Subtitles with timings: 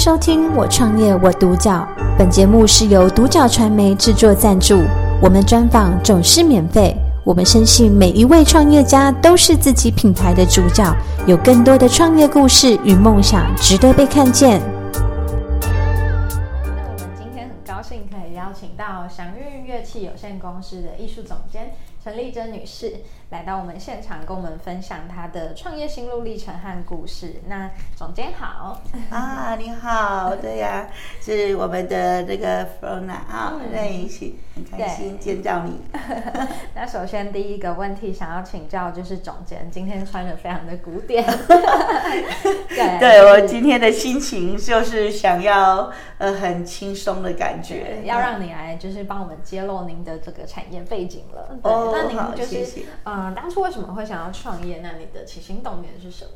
[0.00, 1.86] 收听《我创业我独角》，
[2.16, 4.82] 本节目是由独角传媒制作赞助，
[5.20, 6.96] 我们专访总是免费。
[7.22, 10.90] 我们深信每一位创业家都是自己品牌的主角，
[11.26, 14.62] 有更多的创业故事与梦想值得被看见。
[14.90, 21.72] 那我们今天很高兴可以邀请到祥韵乐器有限公司的艺术总监
[22.02, 22.94] 陈丽珍女士。
[23.30, 27.36] 来到我们现场，跟我们分享她的创业心路历程和故事。
[27.46, 30.90] 那总监好啊，你好，对呀、啊，
[31.22, 35.80] 是我们的那个 Fiona 啊，在一起很开心见到你。
[36.74, 41.24] 那首先第一个问题想要请教，就是总监今天穿的非常的古典。
[42.68, 51.58] 对，对我今天的心情就是想要呃很轻松的感觉，要让你来就是帮我们揭露您的这个产业背景了。
[51.62, 52.82] 对哦，那您就是谢谢。
[53.04, 54.80] 嗯，当初为什么会想要创业？
[54.82, 56.30] 那你的起心动念是什么？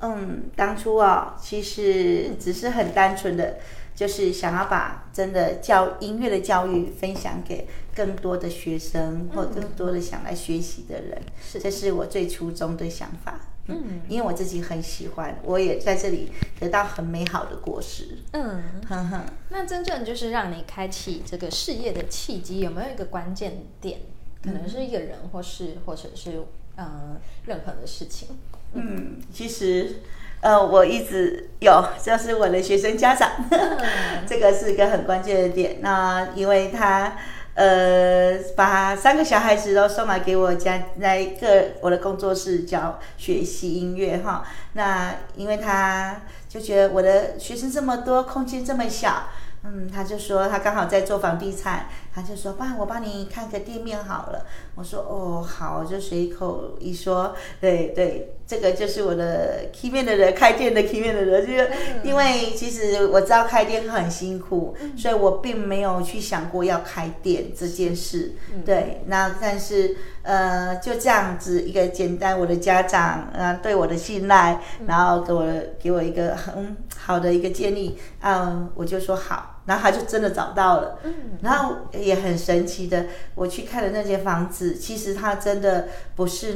[0.00, 3.58] 嗯，当初啊、哦，其实只是很单纯的，
[3.94, 11.20] 就是想要把真的教音乐的教育分享给更多的学生，或更多的想来学习的人。
[11.38, 13.38] 是、嗯，这是我最初衷的想法。
[13.68, 18.18] 嗯，嗯，因为我自己很喜欢，我也在这里得到很美好的果实。
[18.36, 19.24] 嗯，哼哼。
[19.48, 24.00] 那真正就是让你开启这个事业的契机，有没有一个关键点？
[24.44, 26.42] 可能是一个人，或是或者是
[26.76, 28.28] 呃任何的事情。
[28.74, 30.02] 嗯，其实
[30.42, 33.78] 呃我一直有，就是我的学生家长，嗯、
[34.28, 35.78] 这个是一个很关键的点。
[35.80, 37.16] 那因为他
[37.56, 44.44] 呃把三个小孩子都送来给我家，来一个我的工作室教学习音乐哈。
[44.74, 49.24] 那因为他就觉得我的学生这么多，空间这么小。
[49.68, 54.46] 嗯，他就说他刚好在做房地产，他就说爸，我帮你看个店面好了。
[54.74, 61.70] 我说哦好，就随口一说，对对，这个就是我的 key man 的人，开店的 key man 的人，就是
[62.02, 68.32] 因为其实我知道开店很辛苦，所以我并没有去想过要开店这件事。
[68.64, 75.46] 对，那但是呃就这样子一个简单，我的家长呃对我的信赖，然后给我
[75.78, 79.55] 给我一个很好的一个建议，嗯，我就说好。
[79.66, 81.12] 然后他就真的找到了，嗯，
[81.42, 86.54] 然后也很神奇的，我去看了那间房子，其实它真的不是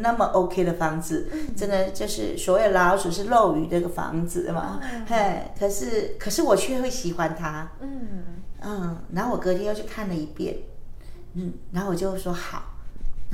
[0.00, 8.24] 那么 OK 的房子，嗯，真的就是所谓老鼠是漏雨这个房子嘛，嗯，嘿，可是可是我却会喜欢它，嗯。
[8.64, 10.56] 嗯，然后我隔天又去看了一遍，
[11.34, 12.62] 嗯，然后我就说好。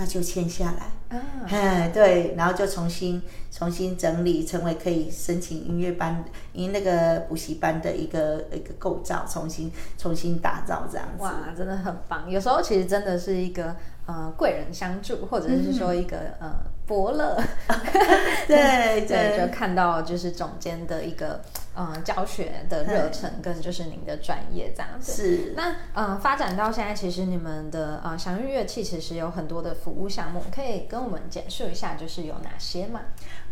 [0.00, 11.22] 那就签下来，哎、啊，对，然后就重新重新整理，成为可以申请音乐班，因为那个补习班的一个一个构造，重新重新打造这样子。
[11.22, 12.28] 哇，真的很棒！
[12.28, 13.74] 有时候其实真的是一个
[14.06, 17.42] 呃贵人相助，或者是说一个、嗯、呃伯乐，
[18.46, 21.40] 对 对，就看到就是总监的一个。
[21.80, 25.12] 嗯，教学的热忱跟就是您的专业这样子。
[25.12, 25.52] 是。
[25.56, 33.00] 那嗯，发展到现在，其实你们的呃祥韵乐器其实有很多的服务项目，可以跟我们简述一下，就是有哪些嘛？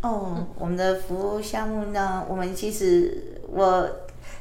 [0.03, 3.91] 哦，嗯、我们的服务项目呢，我们其实我。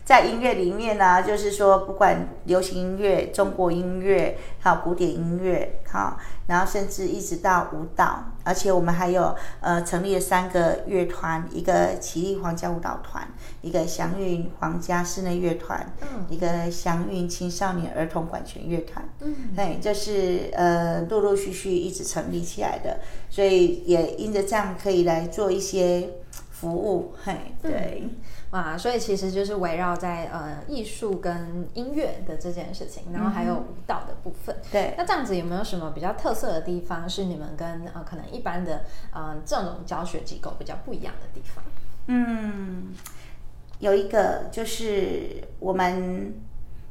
[0.06, 13.28] 在音乐里面呢、啊，就是说，不管流行音乐、中国音乐，还有古典音乐，好，然后甚至一直到舞蹈，而且我们还有呃成立了三个乐团，一个奇丽皇家舞蹈团，
[13.62, 23.00] 一个祥韵皇家室内乐团，嗯，一个祥韵青少年儿童管弦乐团，嗯，对，就是呃陆陆续续一直成立起来的，
[23.32, 26.08] 所以也因着这样可以来做一些
[26.56, 28.04] 服务，嘿，对。
[28.04, 28.16] 嗯
[28.52, 34.56] 啊，所以其实就是围绕在呃艺术跟音乐的这件事情，然后还有舞蹈的部分。
[34.56, 41.62] 嗯、对，那这样子有没有什么比较特色的地方，是你们跟呃可能一般的呃这种教学机构比较不一样的地方？
[42.08, 42.94] 嗯，
[43.80, 46.34] 有一个就是我们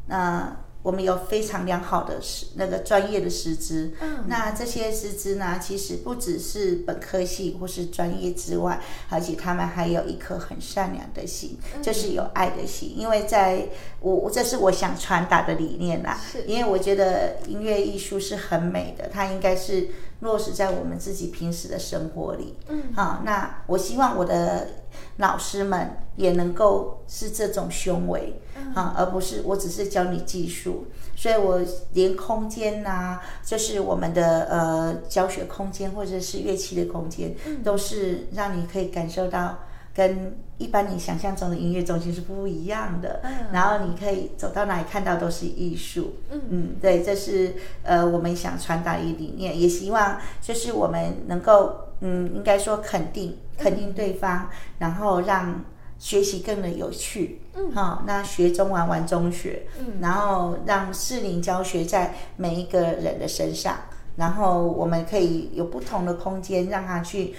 [0.09, 0.55] 呃。
[0.85, 8.79] 我们有非常良好的师那个专业的师资，嗯，那这些师资呢，其实不只是本科系或是专业之外，
[9.09, 12.93] 而且他们还有一颗很善良的心，就是有爱的心。
[12.95, 13.67] 因为在
[14.01, 16.43] 我这是我想传达的理念啦，是。
[16.43, 19.89] 因为我觉得音乐艺术是很美的，它应该是
[20.21, 22.57] 落实在我们自己平时的生活里。
[22.69, 24.69] 嗯，好，那我希望我的。
[25.17, 28.41] 老师们也能够是这种胸围
[28.75, 31.61] 啊，而不是我只是教你技术，所以我
[31.93, 37.35] 连空间呐、啊，就是我们的呃教学空间或者是乐器的空间，
[37.65, 39.59] 都是让你可以感受到
[39.95, 43.21] 跟一般你想象中的音乐中心是不一样的。
[43.25, 46.17] 嗯然后你可以走到哪里看到都是艺术。
[46.31, 51.81] 嗯，对，这是呃我们想传达的理念，也希望就是我们能够。
[52.01, 55.65] 嗯，应该说肯定，肯定对方，然后让
[55.97, 63.77] 学习更的有趣，嗯，好，那学中玩玩中学，嗯，然后让适龄教学在每一个人的身上，
[64.17, 67.33] 然后我们可以有不同的空间让他去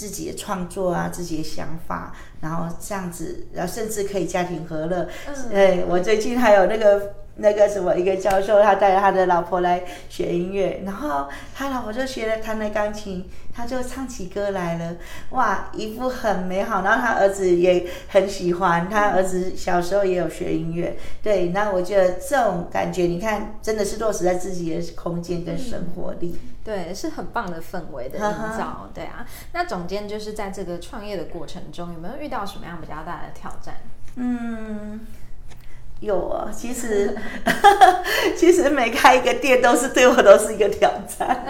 [0.00, 7.16] 自己的创作啊，自己的想法，然后这样子，然后甚至可以家庭和乐，嗯，对，我最近还有那个。
[7.36, 13.24] 那个什么，一个教授，他带着他的老婆来学音乐，然后他老婆就学了弹了钢琴，
[13.54, 14.96] 他就唱起歌来了，
[15.30, 16.82] 哇，一副很美好。
[16.82, 21.48] 然后他儿子也很喜欢，他儿子小时候也有学音乐，对。
[21.48, 29.26] 那我觉得这种感觉，你看，真的是落实在自己的空间跟生活里，嗯、对，是很棒的氛围的营造，对啊。
[29.52, 33.74] 那总监就是在这个创业的过程中，有没有遇到什么样比较大的挑战？
[34.14, 35.00] 嗯。
[36.00, 37.14] 有啊，其实
[38.34, 41.44] 其实每开一个店都是对我都是一个挑战，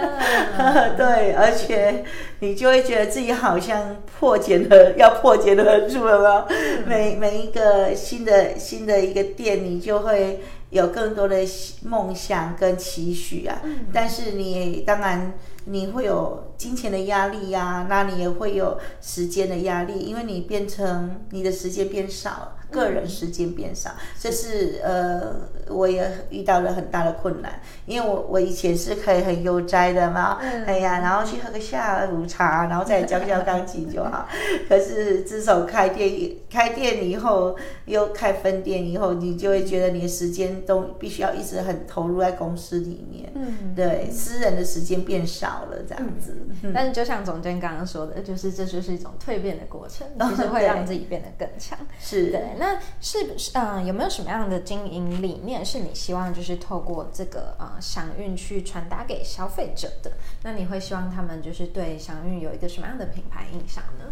[0.57, 2.03] 嗯、 对，而且
[2.39, 6.45] 你就会觉得自己好像破茧了，要破茧的住了吗？
[6.49, 11.37] 嗯、每每一个新的新的一个店，你就会有更多的
[11.83, 13.61] 梦想跟期许啊。
[13.63, 15.31] 嗯、但是你当然
[15.63, 22.55] 你会有金钱的压力呀、啊，那你也会有时间的压力，因为你变成你的时间变少了。
[22.71, 25.35] 个人时间变少，这是呃，
[25.67, 34.27] 我也遇到了很大的困难，因为我我以前是可以很悠哉的嘛，嗯、哎呀，然后去喝个下午茶，然后再教教钢琴就好。
[34.69, 46.37] 可是自从开店开店以后，又开分店以后，你就会觉得你的时间都必须要一直很投入在公司里面，嗯，对，私人的时间变少了这样子。
[46.63, 52.27] 嗯、但是就像总监刚刚说的，就是这就是一种蜕变的过程，其实会 让自己变得更强，是。
[52.31, 52.41] 对。
[52.61, 60.11] 那是不是嗯、有没有什么样的经营理念是你希望就是透过这个呃祥运去传达给消费者的？
[60.43, 64.05] 那你会希望他们就是对祥运有一个什么样的品牌印象呢？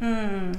[0.00, 0.52] 嗯，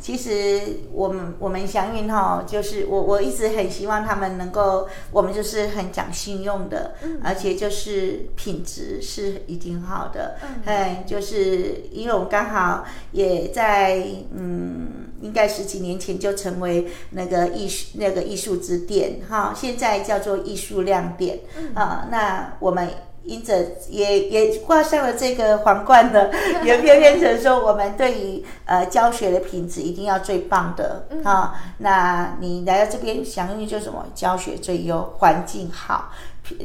[0.00, 14.04] 其实我们我们祥云哈，就是我我一直很希望他们能够，我们就是很讲信用的，嗯、而且就是品质是一定好的，嗯，哎，就是因为我们刚好也在
[14.34, 14.88] 嗯。
[15.22, 21.40] 应该十几年前就成为那个艺术那个艺术之店哈，现在叫做艺术亮点
[21.72, 22.06] 啊。
[22.10, 22.86] 那我们
[23.26, 23.54] 因着
[23.88, 26.30] 也也挂上了这个皇冠呢，
[26.64, 31.54] 也变变成说我们对于呃教学的品质一定要最棒的啊。
[31.78, 34.06] 那你来到这边，享韵就什么？
[34.14, 36.10] 教学最优，环境好，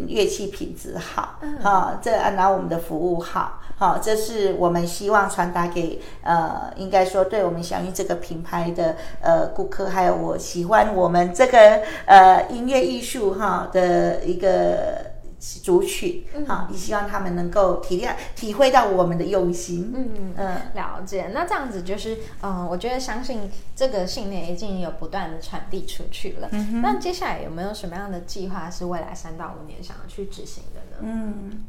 [0.08, 2.00] 乐器品质好啊。
[2.02, 3.58] 这然后我们的服务好。
[3.78, 15.11] 好，这是我们希望传达给呃，应该说对我们享韵这个品牌的呃顾客，还有我喜欢我们这个呃音乐艺术哈的一个
[15.42, 19.92] 族群，好，也希望他们能够体谅、体会到我们的用心。
[19.96, 21.32] 嗯嗯，嗯了解。
[21.34, 26.48] 那这样子就是，嗯、呃，我觉得相信这个信念已经有不断的传递出去了。
[26.52, 26.82] 嗯哼。
[26.84, 30.98] 那接下来有没有什么样的计划是未来三到五年想要去执行的呢？
[31.02, 31.64] 嗯，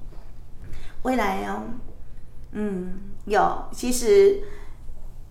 [1.04, 1.62] 未来哦。
[2.52, 4.42] 嗯，有，其实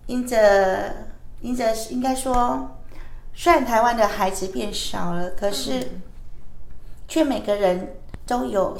[0.06, 1.06] 因着
[1.40, 2.78] 因着应该说，
[3.32, 5.90] 虽然台湾的孩子变少了，可是
[7.06, 7.94] 却每个人
[8.32, 8.78] 都有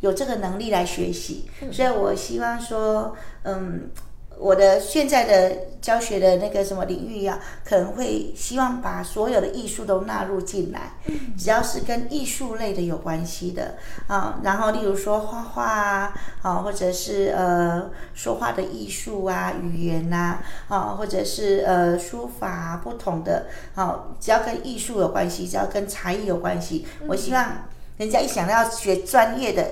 [0.00, 3.14] 有这个能力来学习，所以我希望说，
[3.44, 3.90] 嗯。
[4.38, 10.94] 我的现在的教学的那个什么领域啊，可能会希望把所有的艺术都纳入进来，
[11.38, 13.74] 只要是跟艺术类的有关系的。
[14.08, 23.46] 啊，然后例如说画画啊，啊，或者是呃说话的艺术啊，语言呐，啊，或者是呃书法啊，不同的，
[23.76, 29.64] 啊，只要跟艺术有关系，只要跟才艺有关系，我希望人家一想到要学专业的。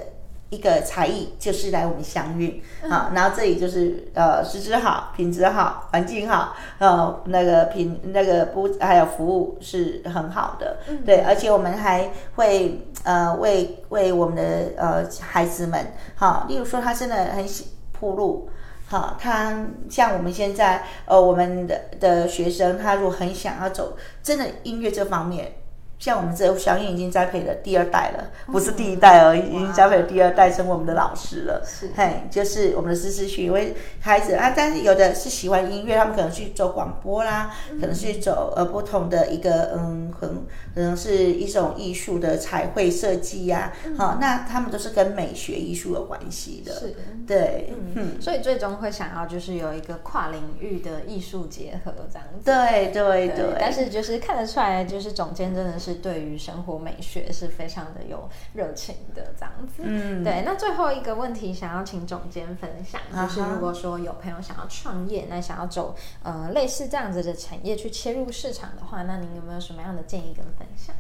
[0.53, 18.51] 一个才艺就是来我们享韵，好，然后这里就是呃，师资好，品质好，环境好，呃，那个品那个不还有服务是很好的，对，而且我们还会呃为为我们的呃孩子们，好，例如说他真的很喜铺路，
[18.89, 19.57] 好，他
[19.89, 25.53] 像我们现在呃我们的的学生，他如果很想要走真的音乐这方面。
[26.01, 31.63] 像我们这享韵已经栽培了第二代了，不是第一代而已，已经栽培了第二代，成为我们的老师了。
[31.63, 46.73] 是，嘿，就是我们的师资训，因为孩子啊，但是有的是喜欢音乐，他们可能去走广播啦，可能去走呃不同的一个嗯，可能可能是一种艺术的彩绘设计呀，好，那他们都是跟美学艺术有关系的。
[46.73, 46.95] 是，
[47.27, 52.43] 对，嗯，所以最终会想要就是有一个跨领域的艺术结合这样子。
[52.43, 53.55] 对对对。
[53.61, 55.90] 但是就是看得出来，就是总监真的是。
[55.91, 59.83] 是对于生活美学是非常的有热情的这样子。
[59.83, 60.43] 嗯，对。
[60.47, 70.95] 那最后一个问题，想要请总监分享，就是如果说有朋友想要创业，那想要走呃类似这样子的产业去切入市场的话，那您有没有什么样的建议跟分享？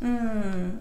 [0.00, 0.80] 嗯，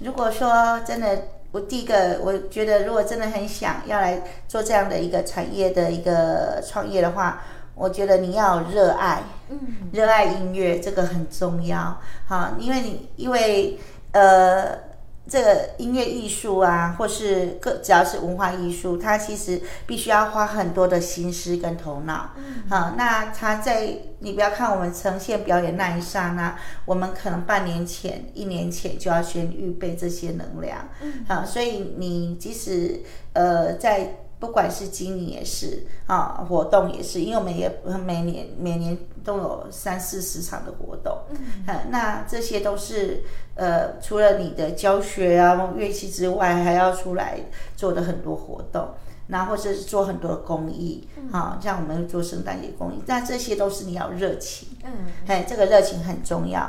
[0.00, 1.22] 如果说真的，
[1.52, 7.42] 我第一个我觉得，如果真的很想要来做这样的一个产业的一个创业的话，
[7.74, 9.58] 我觉得你要热爱，嗯，
[9.92, 13.78] 热爱音乐这个很重要，好，因为你因为
[14.12, 14.92] 呃。
[15.28, 22.30] 这个音乐艺术啊，或是各只要是文化艺术，它其实必须要花很多的心思跟头脑。
[22.36, 23.88] 嗯，好，那它在
[24.18, 30.88] 你不要看我们呈现表演那一刹那，我们可能半年前、一年前就要先预备这些能量。
[31.00, 33.00] 嗯，好，所以你即使
[33.32, 34.16] 呃在。
[34.42, 37.70] 不管是经营也是啊，活动也是，因为我们也
[38.04, 43.22] 每年每年都有三四十场的活动，嗯，啊、那这些都是
[43.54, 47.38] 呃，除了你的教学啊乐器之外，还要出来
[47.76, 48.88] 做的很多活动，
[49.28, 54.90] 那或者是做很多的公益，嗯、啊，像我们做圣诞节公益，那这些都是你要热情，嗯，
[55.28, 56.60] 哎，这个热情很重要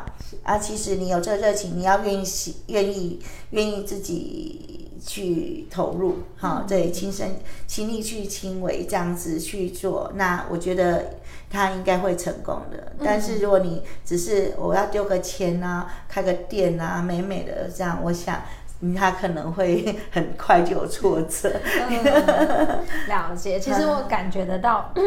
[0.43, 0.59] 啊。
[0.59, 2.27] 其实你有这个热情，你要愿意
[2.67, 4.82] 愿意愿意自己。
[5.05, 7.35] 去投入，哈，对，亲身
[7.67, 11.15] 亲力去亲为这样子去做，那我觉得
[11.49, 12.93] 他应该会成功的。
[13.03, 18.41] 但是如果你只是我要丢个钱啊，开个店啊，美美的这样，我想
[18.95, 21.59] 他可能会 很快就有挫折。
[21.89, 24.91] 嗯、了解， 其实我感觉得到。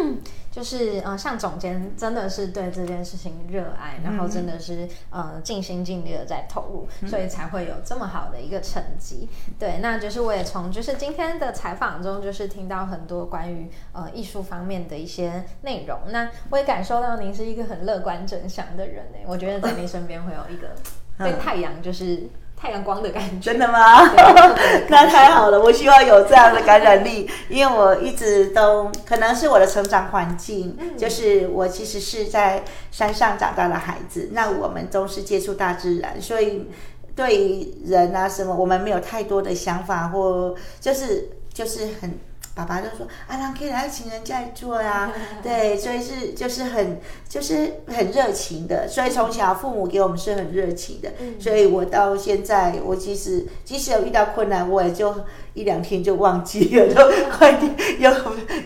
[0.57, 9.29] 就是呃，像总监真的是对这件事情热爱，然后真的是呃尽心尽力的在投入，嗯、所以才会有这么好的一个成绩。
[9.59, 15.99] 对，那就是我也从就是今天的采访中，就是听到很多关于呃艺术方面的一些内容。
[16.09, 20.69] 那我也感受到您是一个很乐观正向的人诶，我觉得在您身边会有一个
[21.23, 22.31] 被太阳就是。
[22.57, 24.03] 太阳光的感觉，真的吗？
[24.89, 36.69] 那太好了，我希望有这样的感染力， 因为我一直都可能是我的成长环境，嗯、就是我其实是在山上长大的孩子，那我们都是接触大自然，所以
[37.15, 42.19] 对于人啊什么，我们没有太多的想法，或就是就是很。
[42.57, 45.13] 爸爸就说：“啊，让可以来请人家来做呀，
[45.45, 46.99] 对，所以是就是很
[47.29, 55.15] 就是很热情的，所以从小父母给我们是很热情的，嗯、所以我到现在，我即使即使有遇到困难，我也就。”
[55.57, 58.13] 一两天就忘记了，都快点，又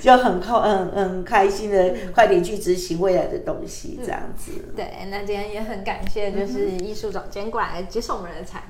[0.01, 4.51] 就很靠，嗯嗯，开心的，快点去执行未来的东西，这样子。
[4.75, 8.70] 对，那今天也很感谢，就是艺术总监过来接受我们的采访，